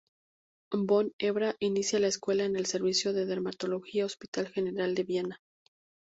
[0.73, 5.39] Von Hebra inicia la escuela en el servicio de dermatología Hospital General de Viena.